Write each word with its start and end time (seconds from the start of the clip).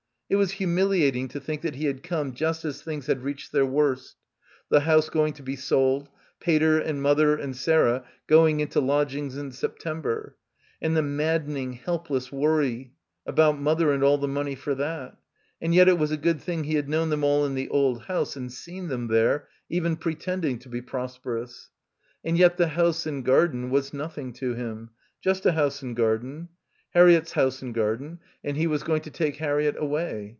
It 0.29 0.37
was 0.37 0.51
humiliating 0.51 1.27
to 1.27 1.41
think 1.41 1.61
that 1.63 1.75
he 1.75 1.87
had 1.87 2.03
come 2.03 2.31
just 2.33 2.63
as 2.63 2.81
things 2.81 3.07
had 3.07 3.21
reached 3.21 3.51
their 3.51 3.65
worst, 3.65 4.15
the 4.69 4.79
house 4.79 5.09
going 5.09 5.33
to 5.33 5.43
be 5.43 5.57
sold, 5.57 6.07
Pater 6.39 6.79
and 6.79 7.01
mother 7.01 7.35
and 7.35 7.53
Sarah 7.53 8.05
going 8.27 8.61
into 8.61 8.79
lodgings 8.79 9.35
in 9.35 9.51
Septem 9.51 10.01
ber, 10.01 10.37
and 10.81 10.95
the 10.95 11.01
maddening 11.01 11.73
helpless 11.73 12.31
worry 12.31 12.93
about 13.25 13.59
mother 13.59 13.91
and 13.91 14.05
all 14.05 14.17
the 14.17 14.25
money 14.29 14.55
for 14.55 14.73
that. 14.75 15.17
And 15.61 15.75
yet 15.75 15.89
it— 15.89 15.91
218— 15.97 15.97
BACKWATER 15.99 15.99
was 15.99 16.11
a 16.11 16.15
good 16.23 16.41
thing 16.41 16.63
he 16.63 16.75
had 16.75 16.87
known 16.87 17.09
them 17.09 17.25
all 17.25 17.45
in 17.45 17.53
the 17.53 17.67
old 17.67 18.03
house 18.03 18.37
and 18.37 18.49
seen 18.49 18.87
them 18.87 19.07
there, 19.09 19.49
even 19.67 19.97
pretending 19.97 20.59
to 20.59 20.69
be 20.69 20.81
prosperous. 20.81 21.71
And 22.23 22.37
yet 22.37 22.55
the 22.55 22.69
house 22.69 23.05
and 23.05 23.25
garden 23.25 23.69
was 23.69 23.93
nothing 23.93 24.31
to 24.35 24.53
him. 24.53 24.91
Just 25.21 25.45
a 25.45 25.51
house 25.51 25.81
and 25.81 25.93
garden. 25.93 26.47
Harriett's 26.93 27.31
house 27.31 27.61
and 27.61 27.73
garden, 27.73 28.19
and 28.43 28.57
he 28.57 28.67
was 28.67 28.83
going 28.83 28.99
to 28.99 29.09
take 29.09 29.37
Harriett 29.37 29.77
away. 29.79 30.29